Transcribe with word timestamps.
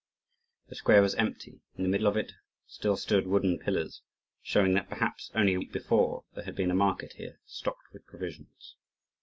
The 0.69 0.73
square 0.73 1.03
was 1.03 1.13
empty: 1.13 1.61
in 1.75 1.83
the 1.83 1.87
middle 1.87 2.07
of 2.07 2.17
it 2.17 2.31
still 2.65 2.97
stood 2.97 3.27
wooden 3.27 3.59
pillars, 3.59 4.01
showing 4.41 4.73
that, 4.73 4.89
perhaps 4.89 5.29
only 5.35 5.53
a 5.53 5.59
week 5.59 5.71
before, 5.71 6.23
there 6.33 6.45
had 6.45 6.55
been 6.55 6.71
a 6.71 6.73
market 6.75 7.13
here 7.17 7.39
stocked 7.45 7.93
with 7.93 8.07
provisions. 8.07 8.77